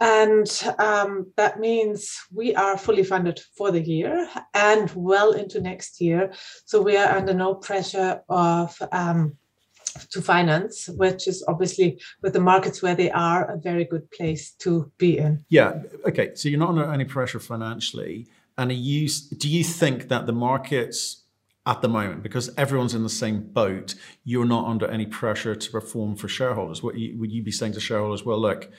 And 0.00 0.48
um, 0.78 1.30
that 1.36 1.60
means 1.60 2.18
we 2.32 2.54
are 2.54 2.78
fully 2.78 3.04
funded 3.04 3.38
for 3.56 3.70
the 3.70 3.82
year 3.82 4.28
and 4.54 4.90
well 4.94 5.32
into 5.32 5.60
next 5.60 6.00
year. 6.00 6.32
So 6.64 6.80
we 6.80 6.96
are 6.96 7.16
under 7.16 7.34
no 7.34 7.54
pressure 7.54 8.22
of 8.28 8.80
um, 8.92 9.36
to 10.10 10.22
finance, 10.22 10.88
which 10.88 11.28
is 11.28 11.44
obviously 11.48 12.00
with 12.22 12.32
the 12.32 12.40
markets 12.40 12.82
where 12.82 12.94
they 12.94 13.10
are 13.10 13.50
a 13.50 13.58
very 13.58 13.84
good 13.84 14.10
place 14.10 14.52
to 14.60 14.90
be 14.96 15.18
in. 15.18 15.44
Yeah. 15.50 15.82
Okay. 16.06 16.34
So 16.34 16.48
you're 16.48 16.58
not 16.58 16.70
under 16.70 16.90
any 16.90 17.04
pressure 17.04 17.40
financially. 17.40 18.26
And 18.56 18.72
you, 18.72 19.08
do 19.36 19.48
you 19.48 19.64
think 19.64 20.08
that 20.08 20.26
the 20.26 20.32
markets 20.32 21.24
at 21.66 21.82
the 21.82 21.88
moment, 21.88 22.22
because 22.22 22.50
everyone's 22.56 22.94
in 22.94 23.02
the 23.02 23.08
same 23.10 23.42
boat, 23.42 23.94
you're 24.24 24.46
not 24.46 24.66
under 24.66 24.86
any 24.86 25.06
pressure 25.06 25.54
to 25.54 25.70
perform 25.70 26.16
for 26.16 26.26
shareholders? 26.26 26.82
What 26.82 26.96
you, 26.96 27.18
would 27.18 27.30
you 27.30 27.42
be 27.42 27.50
saying 27.50 27.74
to 27.74 27.80
shareholders? 27.80 28.24
Well, 28.24 28.40
look, 28.40 28.70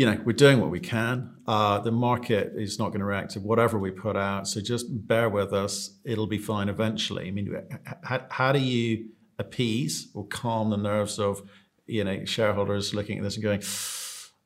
you 0.00 0.06
know, 0.06 0.18
we're 0.24 0.32
doing 0.32 0.60
what 0.62 0.70
we 0.70 0.80
can. 0.80 1.30
Uh, 1.46 1.78
the 1.78 1.92
market 1.92 2.54
is 2.56 2.78
not 2.78 2.88
going 2.88 3.00
to 3.00 3.04
react 3.04 3.32
to 3.32 3.40
whatever 3.40 3.78
we 3.78 3.90
put 3.90 4.16
out. 4.16 4.48
So 4.48 4.62
just 4.62 4.86
bear 5.06 5.28
with 5.28 5.52
us. 5.52 5.98
It'll 6.04 6.26
be 6.26 6.38
fine 6.38 6.70
eventually. 6.70 7.28
I 7.28 7.30
mean, 7.32 7.54
how, 8.02 8.24
how 8.30 8.52
do 8.52 8.60
you 8.60 9.10
appease 9.38 10.08
or 10.14 10.26
calm 10.26 10.70
the 10.70 10.78
nerves 10.78 11.18
of, 11.18 11.42
you 11.86 12.02
know, 12.02 12.24
shareholders 12.24 12.94
looking 12.94 13.18
at 13.18 13.24
this 13.24 13.34
and 13.34 13.42
going, 13.42 13.62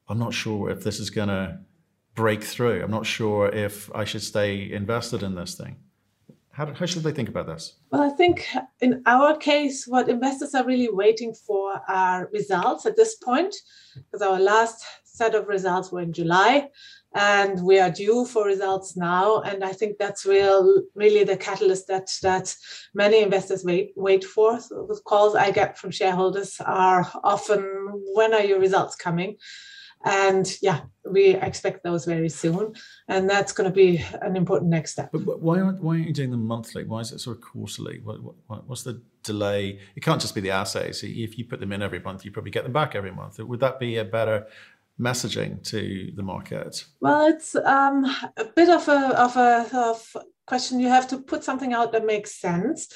I'm 0.08 0.18
not 0.18 0.34
sure 0.34 0.70
if 0.70 0.82
this 0.82 0.98
is 0.98 1.08
going 1.08 1.28
to 1.28 1.60
break 2.16 2.42
through. 2.42 2.82
I'm 2.82 2.90
not 2.90 3.06
sure 3.06 3.48
if 3.48 3.94
I 3.94 4.04
should 4.04 4.22
stay 4.22 4.72
invested 4.72 5.22
in 5.22 5.36
this 5.36 5.54
thing. 5.54 5.76
How, 6.50 6.72
how 6.74 6.86
should 6.86 7.04
they 7.04 7.12
think 7.12 7.28
about 7.28 7.46
this? 7.46 7.78
Well, 7.92 8.02
I 8.02 8.10
think 8.10 8.48
in 8.80 9.02
our 9.06 9.36
case, 9.36 9.86
what 9.86 10.08
investors 10.08 10.52
are 10.52 10.66
really 10.66 10.90
waiting 10.90 11.32
for 11.32 11.80
are 11.88 12.28
results 12.32 12.86
at 12.86 12.96
this 12.96 13.14
point, 13.14 13.54
because 13.94 14.20
our 14.20 14.40
last 14.40 14.84
set 15.14 15.34
of 15.34 15.46
results 15.46 15.92
were 15.92 16.00
in 16.00 16.12
July 16.12 16.68
and 17.14 17.64
we 17.64 17.78
are 17.78 17.90
due 17.90 18.26
for 18.26 18.44
results 18.44 18.96
now. 18.96 19.40
And 19.42 19.62
I 19.62 19.72
think 19.72 19.98
that's 19.98 20.26
real, 20.26 20.82
really 20.94 21.22
the 21.22 21.36
catalyst 21.36 21.86
that 21.86 22.10
that 22.22 22.54
many 22.94 23.22
investors 23.22 23.64
wait 23.64 23.92
wait 23.96 24.24
for. 24.24 24.60
So 24.60 24.86
the 24.88 25.00
calls 25.04 25.36
I 25.36 25.52
get 25.52 25.78
from 25.78 25.92
shareholders 25.92 26.60
are 26.60 27.08
often, 27.22 27.62
"When 28.14 28.34
are 28.34 28.42
your 28.42 28.58
results 28.58 28.96
coming?" 28.96 29.36
And 30.06 30.46
yeah, 30.60 30.80
we 31.10 31.34
expect 31.34 31.82
those 31.82 32.04
very 32.04 32.28
soon, 32.28 32.74
and 33.08 33.30
that's 33.30 33.52
going 33.52 33.70
to 33.70 33.74
be 33.74 34.04
an 34.20 34.36
important 34.36 34.70
next 34.70 34.92
step. 34.92 35.10
But 35.12 35.40
why 35.40 35.60
aren't 35.60 35.82
why 35.82 35.94
aren't 35.94 36.08
you 36.08 36.12
doing 36.12 36.32
them 36.32 36.46
monthly? 36.46 36.84
Why 36.84 37.00
is 37.00 37.12
it 37.12 37.20
sort 37.20 37.36
of 37.36 37.42
quarterly? 37.42 38.00
What, 38.02 38.18
what, 38.22 38.68
what's 38.68 38.82
the 38.82 39.00
delay? 39.22 39.78
It 39.96 40.02
can't 40.02 40.20
just 40.20 40.34
be 40.34 40.42
the 40.42 40.50
assays. 40.50 41.02
If 41.02 41.38
you 41.38 41.46
put 41.46 41.60
them 41.60 41.72
in 41.72 41.80
every 41.80 42.00
month, 42.00 42.24
you 42.24 42.32
probably 42.32 42.50
get 42.50 42.64
them 42.64 42.72
back 42.72 42.94
every 42.94 43.12
month. 43.12 43.38
Would 43.38 43.60
that 43.60 43.78
be 43.78 43.96
a 43.96 44.04
better 44.04 44.46
messaging 44.98 45.62
to 45.70 46.12
the 46.14 46.22
market? 46.22 46.84
Well, 47.00 47.26
it's 47.26 47.54
um, 47.54 48.04
a 48.36 48.44
bit 48.56 48.68
of 48.68 48.88
a 48.88 49.20
of 49.20 49.36
a 49.36 49.66
of 49.72 50.16
question. 50.46 50.80
You 50.80 50.88
have 50.88 51.08
to 51.08 51.18
put 51.18 51.44
something 51.44 51.72
out 51.72 51.92
that 51.92 52.06
makes 52.06 52.40
sense. 52.40 52.88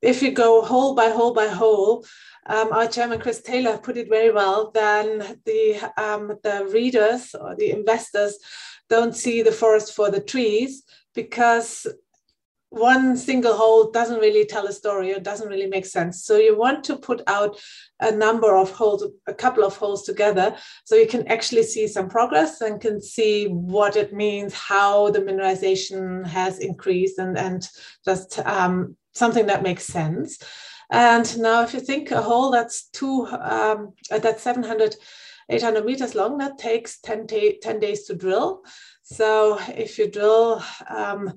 If 0.00 0.22
you 0.22 0.30
go 0.30 0.62
hole 0.62 0.94
by 0.94 1.08
hole 1.08 1.34
by 1.34 1.48
hole, 1.48 2.04
um, 2.46 2.72
our 2.72 2.86
chairman 2.86 3.20
Chris 3.20 3.42
Taylor 3.42 3.78
put 3.78 3.96
it 3.96 4.08
very 4.08 4.30
well. 4.30 4.70
Then 4.72 5.40
the 5.44 5.92
um, 5.96 6.32
the 6.42 6.68
readers 6.72 7.34
or 7.34 7.56
the 7.56 7.70
investors 7.70 8.38
don't 8.88 9.14
see 9.14 9.42
the 9.42 9.52
forest 9.52 9.94
for 9.94 10.10
the 10.10 10.20
trees 10.20 10.82
because 11.14 11.86
one 12.70 13.16
single 13.16 13.56
hole 13.56 13.90
doesn't 13.90 14.20
really 14.20 14.44
tell 14.44 14.66
a 14.66 14.72
story 14.72 15.12
or 15.12 15.20
doesn't 15.20 15.48
really 15.48 15.66
make 15.66 15.86
sense. 15.86 16.24
So 16.24 16.36
you 16.36 16.56
want 16.56 16.84
to 16.84 16.96
put 16.96 17.22
out 17.26 17.58
a 18.00 18.12
number 18.12 18.56
of 18.56 18.70
holes, 18.70 19.04
a 19.26 19.34
couple 19.34 19.64
of 19.64 19.76
holes 19.76 20.02
together, 20.04 20.54
so 20.84 20.94
you 20.94 21.06
can 21.06 21.26
actually 21.28 21.62
see 21.62 21.86
some 21.88 22.08
progress 22.08 22.60
and 22.60 22.80
can 22.80 23.00
see 23.00 23.46
what 23.46 23.96
it 23.96 24.12
means, 24.12 24.52
how 24.52 25.10
the 25.10 25.20
mineralization 25.20 26.26
has 26.26 26.58
increased, 26.58 27.18
and 27.18 27.38
and 27.38 27.68
just 28.04 28.38
um, 28.40 28.96
something 29.14 29.46
that 29.46 29.62
makes 29.62 29.84
sense. 29.84 30.38
And 30.90 31.38
now, 31.38 31.62
if 31.62 31.74
you 31.74 31.80
think 31.80 32.10
a 32.10 32.22
hole 32.22 32.50
that's 32.50 32.88
two, 32.88 33.26
um, 33.26 33.92
that's 34.10 34.42
700, 34.42 34.96
800 35.48 35.84
meters 35.84 36.14
long, 36.14 36.38
that 36.38 36.58
takes 36.58 37.00
10, 37.00 37.26
10 37.26 37.80
days 37.80 38.04
to 38.04 38.14
drill. 38.14 38.62
So 39.02 39.58
if 39.68 39.98
you 39.98 40.10
drill 40.10 40.62
um, 40.90 41.32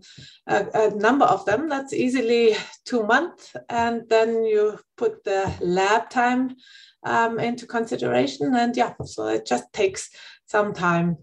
a, 0.47 0.65
a, 0.73 0.89
number 0.95 1.25
of 1.25 1.45
them, 1.45 1.69
that's 1.69 1.93
easily 1.93 2.55
two 2.83 3.03
months, 3.03 3.55
and 3.69 4.03
then 4.09 4.43
you 4.43 4.77
put 4.97 5.23
the 5.23 5.53
lab 5.61 6.09
time 6.09 6.57
um, 7.03 7.39
into 7.39 7.65
consideration, 7.65 8.53
and 8.55 8.75
yeah, 8.75 8.93
so 9.05 9.27
it 9.27 9.45
just 9.45 9.71
takes 9.71 10.09
some 10.47 10.73
time. 10.73 11.17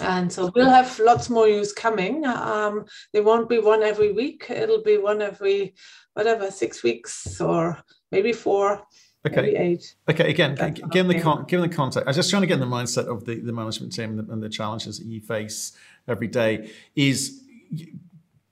And 0.00 0.32
so 0.32 0.50
we'll 0.54 0.70
have 0.70 0.98
lots 1.00 1.28
more 1.28 1.46
news 1.46 1.72
coming. 1.72 2.24
Um, 2.24 2.86
they 3.12 3.20
won't 3.20 3.48
be 3.48 3.58
one 3.58 3.82
every 3.82 4.12
week. 4.12 4.46
It'll 4.48 4.82
be 4.82 4.96
one 4.96 5.20
every 5.20 5.74
whatever 6.14 6.50
six 6.50 6.82
weeks 6.82 7.40
or 7.40 7.78
maybe 8.10 8.32
four. 8.32 8.82
Okay. 9.26 9.38
Okay. 10.08 10.30
Again, 10.30 10.54
given 10.90 11.08
the 11.08 11.20
con- 11.20 11.44
given 11.46 11.68
the 11.68 11.74
context, 11.74 12.06
I 12.06 12.10
was 12.10 12.16
just 12.16 12.30
trying 12.30 12.42
to 12.42 12.46
get 12.46 12.54
in 12.54 12.60
the 12.60 12.66
mindset 12.66 13.06
of 13.06 13.24
the, 13.24 13.40
the 13.40 13.52
management 13.52 13.92
team 13.92 14.18
and 14.18 14.28
the, 14.28 14.32
and 14.32 14.42
the 14.42 14.48
challenges 14.48 14.98
that 14.98 15.06
you 15.06 15.20
face 15.20 15.72
every 16.06 16.28
day. 16.28 16.70
Is 16.94 17.42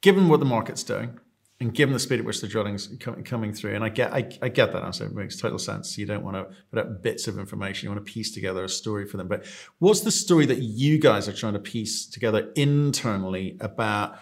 given 0.00 0.28
what 0.28 0.40
the 0.40 0.46
market's 0.46 0.82
doing, 0.82 1.18
and 1.58 1.72
given 1.72 1.94
the 1.94 1.98
speed 1.98 2.18
at 2.18 2.26
which 2.26 2.42
the 2.42 2.48
drilling's 2.48 2.88
coming 3.24 3.52
through, 3.54 3.74
and 3.74 3.82
I 3.82 3.88
get 3.88 4.12
I, 4.12 4.28
I, 4.42 4.48
get 4.50 4.72
that 4.74 4.82
answer. 4.82 5.06
It 5.06 5.14
makes 5.14 5.38
total 5.38 5.58
sense. 5.58 5.96
You 5.96 6.04
don't 6.04 6.22
want 6.22 6.36
to 6.36 6.54
put 6.70 6.78
up 6.78 7.02
bits 7.02 7.28
of 7.28 7.38
information. 7.38 7.86
You 7.86 7.94
want 7.94 8.04
to 8.04 8.12
piece 8.12 8.30
together 8.30 8.62
a 8.62 8.68
story 8.68 9.06
for 9.06 9.16
them. 9.16 9.26
But 9.26 9.46
what's 9.78 10.00
the 10.00 10.10
story 10.10 10.44
that 10.46 10.58
you 10.58 10.98
guys 10.98 11.28
are 11.28 11.32
trying 11.32 11.54
to 11.54 11.58
piece 11.58 12.06
together 12.06 12.52
internally 12.56 13.56
about 13.60 14.18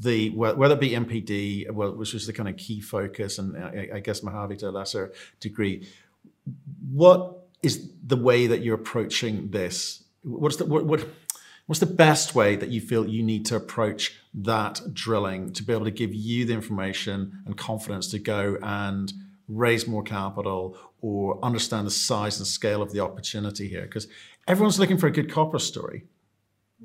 the 0.00 0.30
whether 0.30 0.74
it 0.74 0.80
be 0.80 0.90
MPD, 0.90 1.70
which 1.70 2.14
was 2.14 2.26
the 2.26 2.32
kind 2.32 2.48
of 2.48 2.56
key 2.56 2.80
focus, 2.80 3.38
and 3.38 3.56
uh, 3.56 3.60
I, 3.60 3.88
I 3.96 4.00
guess 4.00 4.20
Mohave 4.20 4.58
to 4.60 4.70
a 4.70 4.72
lesser 4.72 5.12
degree. 5.38 5.86
What 6.90 7.40
is 7.62 7.90
the 8.02 8.16
way 8.16 8.46
that 8.46 8.62
you're 8.62 8.76
approaching 8.76 9.50
this? 9.50 10.02
What's 10.22 10.56
the 10.56 10.64
what, 10.64 10.86
what 10.86 11.06
What's 11.70 11.78
the 11.78 11.86
best 11.86 12.34
way 12.34 12.56
that 12.56 12.70
you 12.70 12.80
feel 12.80 13.06
you 13.06 13.22
need 13.22 13.46
to 13.46 13.54
approach 13.54 14.18
that 14.34 14.80
drilling 14.92 15.52
to 15.52 15.62
be 15.62 15.72
able 15.72 15.84
to 15.84 15.92
give 15.92 16.12
you 16.12 16.44
the 16.44 16.52
information 16.52 17.44
and 17.46 17.56
confidence 17.56 18.08
to 18.08 18.18
go 18.18 18.58
and 18.60 19.12
raise 19.46 19.86
more 19.86 20.02
capital 20.02 20.76
or 21.00 21.38
understand 21.44 21.86
the 21.86 21.92
size 21.92 22.38
and 22.38 22.46
scale 22.48 22.82
of 22.82 22.90
the 22.90 22.98
opportunity 22.98 23.68
here? 23.68 23.82
Because 23.82 24.08
everyone's 24.48 24.80
looking 24.80 24.98
for 24.98 25.06
a 25.06 25.12
good 25.12 25.30
copper 25.30 25.60
story. 25.60 26.06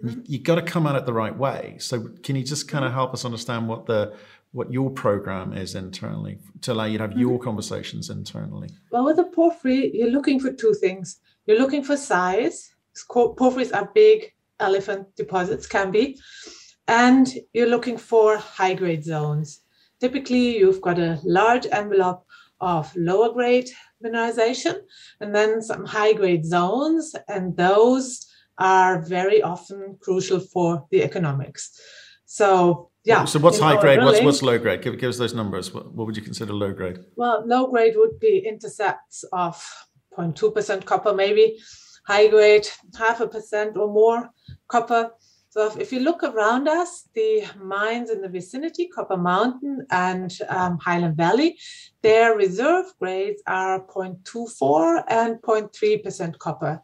Mm-hmm. 0.03 0.21
You've 0.25 0.43
got 0.43 0.55
to 0.57 0.61
come 0.61 0.85
at 0.85 0.95
it 0.95 1.07
the 1.07 1.13
right 1.13 1.35
way. 1.35 1.77
So 1.79 2.09
can 2.21 2.35
you 2.35 2.43
just 2.43 2.67
kind 2.67 2.85
of 2.85 2.93
help 2.93 3.11
us 3.11 3.25
understand 3.25 3.67
what 3.67 3.87
the 3.87 4.13
what 4.51 4.71
your 4.71 4.91
program 4.91 5.51
is 5.53 5.73
internally 5.73 6.37
to 6.61 6.73
allow 6.73 6.85
you 6.85 6.99
to 6.99 7.05
have 7.05 7.09
mm-hmm. 7.09 7.21
your 7.21 7.39
conversations 7.39 8.11
internally? 8.11 8.69
Well, 8.91 9.05
with 9.05 9.17
a 9.17 9.23
porphyry, 9.23 9.89
you're 9.95 10.11
looking 10.11 10.39
for 10.39 10.53
two 10.53 10.75
things. 10.75 11.21
You're 11.47 11.57
looking 11.57 11.83
for 11.83 11.97
size. 11.97 12.75
Porphyries 13.09 13.73
are 13.73 13.89
big, 13.95 14.31
elephant 14.59 15.07
deposits 15.15 15.67
can 15.67 15.91
be. 15.91 16.19
And 16.87 17.27
you're 17.53 17.69
looking 17.69 17.97
for 17.97 18.37
high 18.37 18.73
grade 18.73 19.03
zones. 19.03 19.61
Typically, 19.99 20.57
you've 20.57 20.81
got 20.81 20.99
a 20.99 21.19
large 21.23 21.65
envelope 21.71 22.25
of 22.61 22.95
lower 22.95 23.33
grade 23.33 23.69
mineralization 24.03 24.75
and 25.19 25.33
then 25.33 25.61
some 25.61 25.85
high 25.85 26.13
grade 26.13 26.45
zones, 26.45 27.15
and 27.27 27.55
those 27.57 28.25
are 28.57 29.01
very 29.01 29.41
often 29.41 29.97
crucial 30.01 30.39
for 30.39 30.85
the 30.91 31.03
economics. 31.03 31.79
So, 32.25 32.91
yeah. 33.03 33.25
So, 33.25 33.39
what's 33.39 33.59
high 33.59 33.79
grade? 33.79 33.97
Drilling, 33.99 34.23
what's, 34.23 34.23
what's 34.23 34.41
low 34.43 34.57
grade? 34.57 34.81
Give, 34.81 34.97
give 34.97 35.09
us 35.09 35.17
those 35.17 35.33
numbers. 35.33 35.73
What, 35.73 35.93
what 35.93 36.05
would 36.07 36.17
you 36.17 36.23
consider 36.23 36.53
low 36.53 36.73
grade? 36.73 36.99
Well, 37.15 37.43
low 37.45 37.67
grade 37.67 37.93
would 37.97 38.19
be 38.19 38.39
intercepts 38.39 39.23
of 39.31 39.55
0.2% 40.17 40.85
copper, 40.85 41.13
maybe 41.13 41.57
high 42.05 42.27
grade, 42.27 42.67
half 42.97 43.19
a 43.21 43.27
percent 43.27 43.77
or 43.77 43.87
more 43.87 44.29
copper. 44.67 45.11
So 45.49 45.71
if 45.79 45.93
you 45.93 46.01
look 46.01 46.21
around 46.21 46.67
us, 46.67 47.07
the 47.15 47.45
mines 47.57 48.09
in 48.09 48.21
the 48.21 48.27
vicinity, 48.27 48.89
Copper 48.89 49.15
Mountain 49.15 49.87
and 49.89 50.37
um, 50.49 50.77
Highland 50.79 51.15
Valley, 51.15 51.57
their 52.01 52.35
reserve 52.35 52.87
grades 52.99 53.41
are 53.47 53.79
0.24 53.85 55.03
and 55.07 55.37
0.3% 55.37 56.37
copper. 56.39 56.81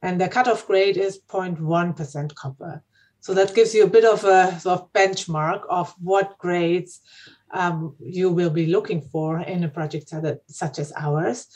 And 0.00 0.20
the 0.20 0.28
cutoff 0.28 0.64
grade 0.66 0.96
is 0.96 1.18
0.1% 1.28 2.34
copper. 2.36 2.84
So 3.20 3.34
that 3.34 3.54
gives 3.54 3.74
you 3.74 3.84
a 3.84 3.88
bit 3.88 4.04
of 4.04 4.22
a 4.24 4.60
sort 4.60 4.80
of 4.80 4.92
benchmark 4.92 5.62
of 5.68 5.92
what 5.98 6.38
grades 6.38 7.00
um, 7.52 7.96
you 7.98 8.30
will 8.30 8.50
be 8.50 8.66
looking 8.66 9.00
for 9.00 9.40
in 9.40 9.64
a 9.64 9.68
project 9.68 10.12
such 10.46 10.78
as 10.78 10.92
ours. 10.96 11.48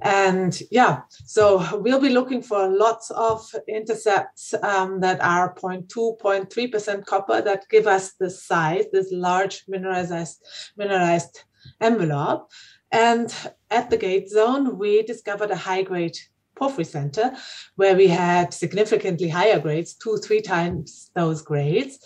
And 0.00 0.58
yeah, 0.70 1.02
so 1.24 1.78
we'll 1.78 2.00
be 2.00 2.08
looking 2.08 2.42
for 2.42 2.68
lots 2.68 3.10
of 3.10 3.48
intercepts 3.68 4.54
um, 4.62 5.00
that 5.00 5.20
are 5.20 5.54
0.2, 5.54 6.18
0.3% 6.18 7.06
copper 7.06 7.40
that 7.42 7.68
give 7.70 7.86
us 7.86 8.12
this 8.14 8.44
size, 8.44 8.84
this 8.92 9.12
large 9.12 9.64
mineralized, 9.68 10.44
mineralized 10.76 11.44
envelope. 11.80 12.50
And 12.90 13.34
at 13.70 13.90
the 13.90 13.96
gate 13.96 14.28
zone, 14.28 14.78
we 14.78 15.02
discovered 15.02 15.50
a 15.50 15.56
high 15.56 15.82
grade 15.82 16.18
porphyry 16.54 16.84
center 16.84 17.32
where 17.76 17.96
we 17.96 18.06
had 18.08 18.52
significantly 18.52 19.28
higher 19.28 19.58
grades, 19.58 19.94
two, 19.94 20.16
three 20.18 20.42
times 20.42 21.10
those 21.14 21.42
grades. 21.42 21.98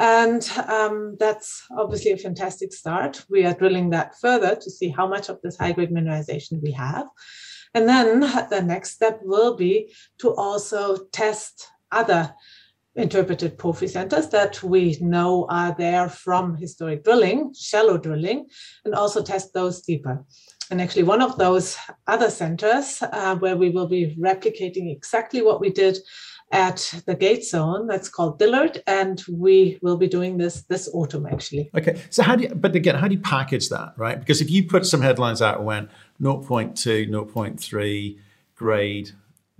And 0.00 0.50
um, 0.66 1.18
that's 1.20 1.62
obviously 1.76 2.12
a 2.12 2.16
fantastic 2.16 2.72
start. 2.72 3.22
We 3.28 3.44
are 3.44 3.52
drilling 3.52 3.90
that 3.90 4.18
further 4.18 4.56
to 4.56 4.70
see 4.70 4.88
how 4.88 5.06
much 5.06 5.28
of 5.28 5.38
this 5.42 5.58
high 5.58 5.72
grade 5.72 5.90
mineralization 5.90 6.62
we 6.62 6.72
have. 6.72 7.06
And 7.74 7.86
then 7.86 8.20
the 8.20 8.62
next 8.64 8.92
step 8.92 9.20
will 9.22 9.56
be 9.56 9.92
to 10.20 10.34
also 10.34 10.96
test 11.12 11.68
other 11.92 12.34
interpreted 12.96 13.58
porphyry 13.58 13.88
centers 13.88 14.28
that 14.30 14.62
we 14.62 14.96
know 15.02 15.46
are 15.50 15.74
there 15.76 16.08
from 16.08 16.56
historic 16.56 17.04
drilling, 17.04 17.52
shallow 17.54 17.98
drilling, 17.98 18.46
and 18.86 18.94
also 18.94 19.22
test 19.22 19.52
those 19.52 19.82
deeper. 19.82 20.24
And 20.70 20.80
actually, 20.80 21.02
one 21.02 21.20
of 21.20 21.36
those 21.36 21.76
other 22.06 22.30
centers 22.30 23.02
uh, 23.02 23.36
where 23.36 23.56
we 23.56 23.68
will 23.68 23.88
be 23.88 24.16
replicating 24.18 24.90
exactly 24.90 25.42
what 25.42 25.60
we 25.60 25.70
did 25.70 25.98
at 26.52 27.02
the 27.06 27.14
gate 27.14 27.44
zone 27.44 27.86
that's 27.86 28.08
called 28.08 28.38
Dillard, 28.38 28.82
and 28.86 29.22
we 29.30 29.78
will 29.82 29.96
be 29.96 30.08
doing 30.08 30.36
this 30.36 30.62
this 30.62 30.88
autumn 30.92 31.26
actually. 31.26 31.70
Okay, 31.76 32.00
so 32.10 32.22
how 32.22 32.36
do 32.36 32.44
you, 32.44 32.48
but 32.54 32.74
again, 32.74 32.96
how 32.96 33.08
do 33.08 33.14
you 33.14 33.20
package 33.20 33.68
that, 33.68 33.94
right? 33.96 34.18
Because 34.18 34.40
if 34.40 34.50
you 34.50 34.66
put 34.66 34.84
some 34.86 35.00
headlines 35.00 35.40
out 35.40 35.58
and 35.58 35.66
went 35.66 35.90
0.2, 36.20 37.08
0.3 37.08 38.18
grade 38.56 39.12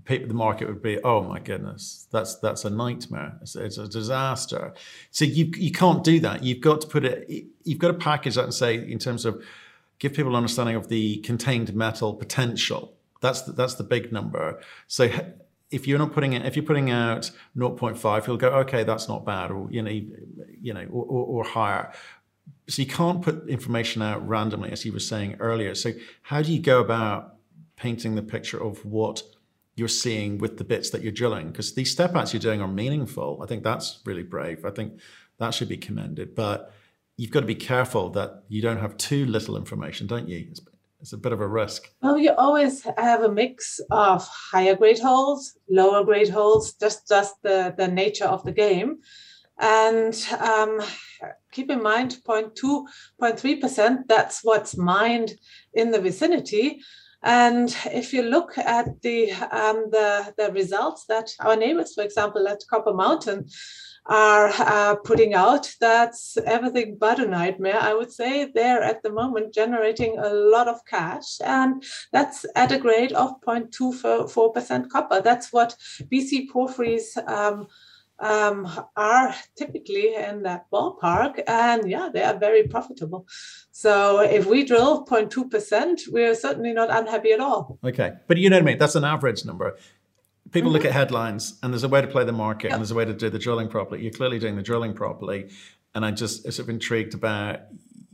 people, 0.05 0.29
the 0.29 0.35
market 0.35 0.67
would 0.67 0.83
be, 0.83 0.99
oh 1.03 1.23
my 1.23 1.39
goodness, 1.39 2.09
that's 2.11 2.37
that's 2.37 2.65
a 2.65 2.71
nightmare. 2.71 3.39
It's, 3.41 3.55
it's, 3.55 3.79
a 3.79 3.89
disaster. 3.89 4.75
So 5.11 5.25
you 5.25 5.53
you 5.57 5.71
can't 5.71 6.03
do 6.03 6.19
that. 6.21 6.43
You've 6.43 6.61
got 6.61 6.81
to 6.83 6.87
put 6.89 7.05
it. 7.05 7.47
You've 7.65 7.79
got 7.79 7.89
to 7.89 7.95
package 7.95 8.35
that 8.35 8.45
and 8.45 8.55
say 8.55 8.75
in 8.75 8.99
terms 8.99 9.25
of 9.25 9.43
give 10.01 10.15
people 10.15 10.33
an 10.33 10.37
understanding 10.37 10.75
of 10.75 10.89
the 10.89 11.19
contained 11.19 11.73
metal 11.75 12.15
potential. 12.15 12.95
That's 13.21 13.43
the, 13.43 13.53
that's 13.53 13.75
the 13.75 13.85
big 13.85 14.13
number. 14.13 14.61
So 14.89 15.11
if 15.71 15.87
you're 15.87 15.99
not 15.99 16.13
putting 16.13 16.33
it, 16.33 16.45
if 16.45 16.57
you're 16.57 16.65
putting 16.65 16.91
out 16.91 17.31
0.5, 17.57 18.27
you'll 18.27 18.37
go, 18.37 18.49
okay, 18.49 18.83
that's 18.83 19.09
not 19.09 19.25
bad, 19.25 19.51
or 19.51 19.69
you 19.71 19.83
know, 19.83 19.91
you 19.91 20.75
know, 20.75 20.87
or, 20.91 21.05
or, 21.05 21.27
or 21.27 21.45
higher. 21.45 21.93
So 22.69 22.83
you 22.83 22.89
can't 22.89 23.23
put 23.23 23.49
information 23.49 24.03
out 24.03 24.27
randomly, 24.27 24.71
as 24.71 24.85
you 24.85 24.93
were 24.93 25.01
saying 25.01 25.37
earlier. 25.41 25.75
So 25.75 25.93
how 26.23 26.43
do 26.43 26.53
you 26.53 26.61
go 26.61 26.81
about 26.81 27.37
painting 27.77 28.15
the 28.15 28.23
picture 28.23 28.63
of 28.63 28.85
what 28.85 29.23
you're 29.77 29.89
seeing 29.89 30.39
with 30.39 30.59
the 30.59 30.65
bits 30.65 30.91
that 30.91 31.03
you're 31.03 31.13
drilling? 31.13 31.49
Because 31.49 31.75
these 31.75 31.91
step 31.91 32.15
outs 32.15 32.33
you're 32.33 32.41
doing 32.41 32.61
are 32.61 32.69
meaningful. 32.69 33.41
I 33.43 33.47
think 33.47 33.63
that's 33.63 34.01
really 34.05 34.23
brave. 34.23 34.65
I 34.65 34.71
think 34.71 35.01
that 35.39 35.55
should 35.55 35.69
be 35.69 35.77
commended. 35.77 36.35
But 36.35 36.73
you've 37.17 37.31
got 37.31 37.41
to 37.41 37.47
be 37.47 37.55
careful 37.55 38.11
that 38.11 38.45
you 38.49 38.63
don't 38.63 38.79
have 38.79 38.97
too 38.97 39.27
little 39.27 39.57
information, 39.57 40.07
don't 40.07 40.29
you? 40.29 40.53
It's, 41.01 41.13
a 41.13 41.17
bit 41.17 41.33
of 41.33 41.41
a 41.41 41.49
risk. 41.49 41.91
Well, 42.03 42.19
you 42.19 42.33
always 42.37 42.87
have 42.97 43.23
a 43.23 43.33
mix 43.33 43.81
of 43.91 44.27
higher 44.29 44.75
grade 44.75 44.99
holes, 44.99 45.57
lower 45.69 46.05
grade 46.05 46.29
holes, 46.29 46.75
just 46.75 47.09
just 47.09 47.35
the, 47.43 47.75
the 47.77 47.89
nature 47.89 48.27
of 48.27 48.45
the 48.45 48.53
game. 48.53 48.99
And 49.61 50.15
um, 50.39 50.81
keep 51.53 51.71
in 51.71 51.83
mind 51.83 52.17
0.2, 52.27 52.87
0.3%, 53.21 53.99
that's 54.09 54.41
what's 54.43 54.77
mined 54.77 55.33
in 55.75 55.91
the 55.91 56.01
vicinity. 56.01 56.81
And 57.23 57.77
if 57.87 58.15
you 58.15 58.23
look 58.23 58.57
at 58.57 59.03
the, 59.03 59.33
um, 59.33 59.91
the, 59.91 60.33
the 60.39 60.51
results 60.53 61.05
that 61.07 61.31
our 61.41 61.57
neighbors, 61.57 61.93
for 61.95 62.03
example, 62.03 62.49
at 62.49 62.63
Copper 62.71 62.95
Mountain, 62.95 63.49
are 64.07 64.49
uh, 64.59 64.97
putting 64.97 65.35
out, 65.35 65.73
that's 65.81 66.37
everything 66.47 66.97
but 66.99 67.21
a 67.21 67.27
nightmare. 67.27 67.79
I 67.81 67.95
would 67.95 68.13
say 68.13 68.51
they're 68.53 68.83
at 68.83 69.03
the 69.03 69.13
moment 69.13 69.55
generating 69.55 70.19
a 70.19 70.31
lot 70.31 70.69
of 70.69 70.85
cash, 70.87 71.41
and 71.45 71.83
that's 72.13 72.45
at 72.57 72.73
a 72.73 72.79
grade 72.79 73.13
of 73.13 73.41
0.24% 73.43 74.89
copper. 74.89 75.21
That's 75.21 75.53
what 75.53 75.77
BC 76.13 76.49
Porphyries. 76.53 77.17
Um, 77.29 77.69
um, 78.21 78.69
are 78.97 79.35
typically 79.57 80.15
in 80.15 80.43
that 80.43 80.67
ballpark, 80.71 81.43
and 81.47 81.91
yeah, 81.91 82.11
they 82.13 82.23
are 82.23 82.39
very 82.39 82.69
profitable. 82.69 83.27
So 83.73 84.21
if 84.21 84.47
we 84.47 84.65
drill 84.65 85.07
0.2%, 85.07 86.01
we're 86.09 86.35
certainly 86.35 86.73
not 86.73 86.91
unhappy 86.91 87.33
at 87.33 87.41
all. 87.41 87.79
Okay, 87.83 88.13
but 88.27 88.37
you 88.37 88.51
know 88.51 88.57
what 88.57 88.63
I 88.63 88.67
mean? 88.67 88.79
That's 88.79 88.95
an 88.95 89.05
average 89.05 89.45
number. 89.45 89.77
People 90.53 90.69
mm-hmm. 90.69 90.75
look 90.75 90.85
at 90.85 90.93
headlines, 90.93 91.59
and 91.63 91.73
there's 91.73 91.85
a 91.85 91.89
way 91.89 92.01
to 92.01 92.07
play 92.07 92.25
the 92.25 92.33
market, 92.33 92.69
yep. 92.69 92.73
and 92.73 92.81
there's 92.81 92.91
a 92.91 92.95
way 92.95 93.05
to 93.05 93.15
do 93.15 93.31
the 93.31 93.39
drilling 93.39 93.69
properly. 93.69 94.03
You're 94.03 94.13
clearly 94.13 94.39
doing 94.39 94.57
the 94.57 94.63
drilling 94.63 94.95
properly, 94.95 95.51
and 95.95 96.05
I 96.05 96.11
just 96.11 96.43
sort 96.43 96.59
of 96.59 96.69
intrigued 96.69 97.15
about, 97.15 97.61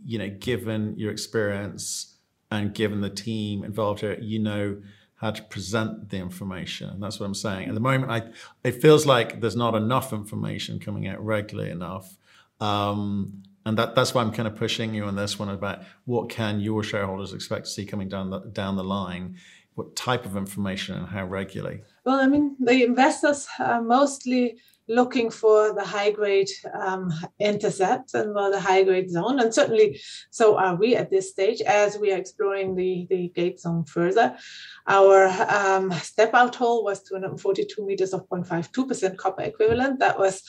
you 0.04 0.18
know, 0.18 0.28
given 0.28 0.98
your 0.98 1.10
experience 1.10 2.16
and 2.50 2.74
given 2.74 3.00
the 3.00 3.10
team 3.10 3.64
involved 3.64 4.00
here, 4.00 4.18
you 4.20 4.38
know 4.38 4.80
how 5.16 5.30
to 5.30 5.42
present 5.42 6.10
the 6.10 6.18
information. 6.18 6.90
And 6.90 7.02
that's 7.02 7.18
what 7.18 7.26
I'm 7.26 7.34
saying. 7.34 7.68
At 7.68 7.74
the 7.74 7.80
moment, 7.80 8.12
I 8.12 8.22
it 8.62 8.82
feels 8.82 9.06
like 9.06 9.40
there's 9.40 9.56
not 9.56 9.74
enough 9.74 10.12
information 10.12 10.78
coming 10.78 11.08
out 11.08 11.24
regularly 11.24 11.70
enough. 11.70 12.16
Um, 12.60 13.42
and 13.64 13.76
that, 13.78 13.96
that's 13.96 14.14
why 14.14 14.22
I'm 14.22 14.30
kind 14.30 14.46
of 14.46 14.54
pushing 14.54 14.94
you 14.94 15.04
on 15.04 15.16
this 15.16 15.38
one 15.38 15.48
about 15.48 15.82
what 16.04 16.28
can 16.28 16.60
your 16.60 16.84
shareholders 16.84 17.32
expect 17.32 17.64
to 17.64 17.70
see 17.70 17.84
coming 17.84 18.08
down 18.08 18.30
the, 18.30 18.38
down 18.38 18.76
the 18.76 18.84
line, 18.84 19.36
what 19.76 19.95
type 19.95 20.25
of 20.25 20.37
information 20.37 20.97
and 20.97 21.06
how 21.06 21.25
regularly. 21.25 21.83
Well, 22.04 22.18
I 22.18 22.26
mean, 22.26 22.56
the 22.59 22.83
investors 22.83 23.47
are 23.59 23.83
mostly 23.83 24.59
looking 24.88 25.30
for 25.30 25.75
the 25.75 25.85
high 25.85 26.11
grade 26.11 26.49
um, 26.73 27.12
intercept 27.38 28.14
and 28.14 28.35
well, 28.35 28.50
the 28.50 28.61
high 28.61 28.85
grade 28.85 29.11
zone. 29.11 29.38
And 29.40 29.52
certainly, 29.52 30.00
so 30.30 30.56
are 30.56 30.76
we 30.76 30.97
at 30.97 31.11
this 31.11 31.30
stage 31.30 31.61
as 31.61 31.99
we 31.99 32.12
are 32.12 32.16
exploring 32.16 32.75
the, 32.75 33.06
the 33.11 33.28
gate 33.35 33.61
zone 33.61 33.85
further. 33.85 34.36
Our 34.86 35.26
um, 35.26 35.93
step 35.93 36.32
out 36.34 36.54
hole 36.54 36.84
was 36.84 37.02
242 37.02 37.84
meters 37.84 38.15
of 38.15 38.28
0.52% 38.28 39.17
copper 39.17 39.43
equivalent. 39.43 39.99
That 39.99 40.19
was 40.19 40.43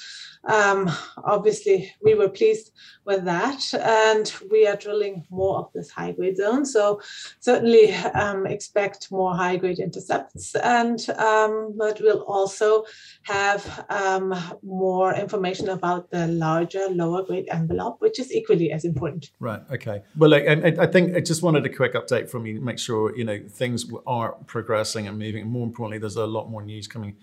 um, 0.45 0.89
obviously 1.23 1.91
we 2.03 2.13
were 2.13 2.29
pleased 2.29 2.71
with 3.05 3.23
that 3.25 3.73
and 3.73 4.33
we 4.51 4.67
are 4.67 4.75
drilling 4.75 5.25
more 5.29 5.57
of 5.59 5.71
this 5.73 5.89
high 5.89 6.11
grade 6.11 6.37
zone 6.37 6.65
so 6.65 7.01
certainly 7.39 7.93
um, 7.93 8.45
expect 8.45 9.11
more 9.11 9.35
high 9.35 9.55
grade 9.55 9.79
intercepts 9.79 10.55
and 10.55 11.09
um, 11.11 11.73
but 11.77 11.99
we'll 12.01 12.23
also 12.23 12.83
have 13.23 13.85
um, 13.89 14.33
more 14.63 15.13
information 15.13 15.69
about 15.69 16.09
the 16.11 16.27
larger 16.27 16.87
lower 16.89 17.23
grade 17.23 17.47
envelope 17.51 17.97
which 17.99 18.19
is 18.19 18.31
equally 18.31 18.71
as 18.71 18.85
important. 18.85 19.31
Right 19.39 19.61
okay. 19.71 20.03
Well 20.17 20.29
like, 20.29 20.47
I, 20.47 20.83
I 20.83 20.87
think 20.87 21.15
i 21.15 21.19
just 21.19 21.43
wanted 21.43 21.65
a 21.65 21.69
quick 21.69 21.93
update 21.93 22.29
from 22.29 22.45
you 22.45 22.61
make 22.61 22.79
sure 22.79 23.15
you 23.15 23.23
know 23.23 23.39
things 23.49 23.85
are 24.05 24.33
progressing 24.45 25.07
and 25.07 25.17
moving. 25.17 25.47
More 25.47 25.65
importantly 25.65 25.97
there's 25.99 26.15
a 26.15 26.27
lot 26.27 26.49
more 26.49 26.61
news 26.61 26.87
coming 26.87 27.17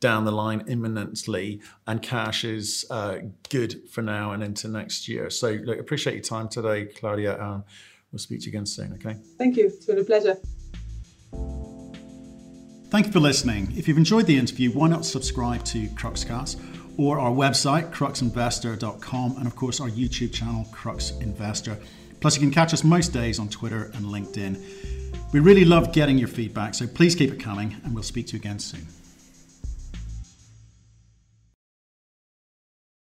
down 0.00 0.24
the 0.24 0.32
line 0.32 0.64
imminently, 0.66 1.60
and 1.86 2.00
cash 2.02 2.44
is 2.70 2.90
uh, 2.90 3.18
good 3.48 3.88
for 3.90 4.02
now 4.02 4.32
and 4.32 4.42
into 4.42 4.68
next 4.68 5.08
year. 5.08 5.30
So, 5.30 5.52
look, 5.64 5.78
appreciate 5.78 6.14
your 6.14 6.22
time 6.22 6.48
today, 6.48 6.86
Claudia. 6.86 7.40
Um, 7.40 7.64
we'll 8.12 8.18
speak 8.18 8.40
to 8.40 8.46
you 8.46 8.50
again 8.50 8.66
soon. 8.66 8.92
Okay. 8.94 9.16
Thank 9.38 9.56
you. 9.56 9.66
It's 9.66 9.86
been 9.86 9.98
a 9.98 10.04
pleasure. 10.04 10.36
Thank 12.90 13.06
you 13.06 13.12
for 13.12 13.20
listening. 13.20 13.72
If 13.76 13.86
you've 13.86 13.98
enjoyed 13.98 14.26
the 14.26 14.36
interview, 14.36 14.72
why 14.72 14.88
not 14.88 15.04
subscribe 15.04 15.64
to 15.66 15.86
Cruxcast 15.90 16.60
or 16.98 17.20
our 17.20 17.30
website, 17.30 17.92
cruxinvestor.com, 17.92 19.36
and 19.36 19.46
of 19.46 19.54
course 19.54 19.80
our 19.80 19.88
YouTube 19.88 20.32
channel, 20.32 20.66
Crux 20.72 21.12
Investor. 21.20 21.78
Plus, 22.20 22.34
you 22.34 22.40
can 22.40 22.50
catch 22.50 22.74
us 22.74 22.84
most 22.84 23.12
days 23.12 23.38
on 23.38 23.48
Twitter 23.48 23.90
and 23.94 24.06
LinkedIn. 24.06 25.32
We 25.32 25.40
really 25.40 25.64
love 25.64 25.92
getting 25.92 26.18
your 26.18 26.28
feedback, 26.28 26.74
so 26.74 26.86
please 26.86 27.14
keep 27.14 27.32
it 27.32 27.40
coming, 27.40 27.76
and 27.84 27.94
we'll 27.94 28.02
speak 28.02 28.26
to 28.28 28.32
you 28.32 28.40
again 28.40 28.58
soon. 28.58 28.86